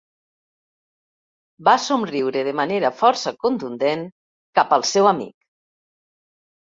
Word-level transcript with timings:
Va 1.67 1.75
somriure 1.83 2.43
de 2.49 2.55
manera 2.61 2.91
força 3.03 3.35
contundent 3.47 4.05
cap 4.61 4.77
al 4.79 4.87
seu 4.97 5.11
amic. 5.15 5.35